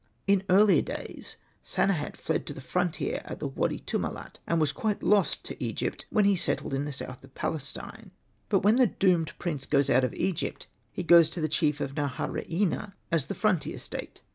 [0.25, 5.03] In earlier days Sanehat fled to the frontier at the Wady Tumilat, and was quite
[5.03, 8.09] lost to Egypt when he settled in the south of Palestine.
[8.49, 11.93] But when the Doomed Prince goes out of Egypt he goes to the chief of
[11.93, 14.23] Naharaina, as the frontier State.